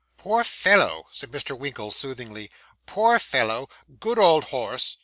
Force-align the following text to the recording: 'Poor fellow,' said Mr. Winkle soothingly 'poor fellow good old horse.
'Poor 0.17 0.43
fellow,' 0.43 1.05
said 1.11 1.29
Mr. 1.29 1.55
Winkle 1.55 1.91
soothingly 1.91 2.49
'poor 2.87 3.19
fellow 3.19 3.69
good 3.99 4.17
old 4.17 4.45
horse. 4.45 4.97